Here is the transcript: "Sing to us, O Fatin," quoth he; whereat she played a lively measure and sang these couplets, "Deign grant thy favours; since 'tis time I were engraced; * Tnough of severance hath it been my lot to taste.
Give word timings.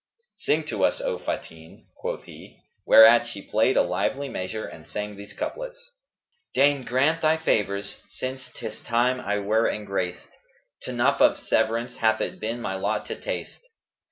"Sing 0.39 0.63
to 0.63 0.83
us, 0.83 0.99
O 0.99 1.19
Fatin," 1.19 1.85
quoth 1.95 2.23
he; 2.23 2.57
whereat 2.87 3.27
she 3.27 3.39
played 3.43 3.77
a 3.77 3.83
lively 3.83 4.27
measure 4.29 4.65
and 4.65 4.87
sang 4.87 5.15
these 5.15 5.31
couplets, 5.33 5.91
"Deign 6.55 6.83
grant 6.83 7.21
thy 7.21 7.37
favours; 7.37 7.97
since 8.09 8.49
'tis 8.55 8.81
time 8.81 9.19
I 9.19 9.37
were 9.37 9.69
engraced; 9.69 10.29
* 10.57 10.85
Tnough 10.87 11.21
of 11.21 11.37
severance 11.37 11.97
hath 11.97 12.19
it 12.19 12.39
been 12.39 12.59
my 12.59 12.73
lot 12.73 13.05
to 13.09 13.15
taste. 13.15 13.61